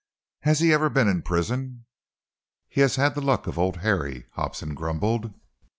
[0.39, 1.85] "Has he ever been in prison?"
[2.67, 5.31] "He has had the luck of Old Harry," Hobson grumbled.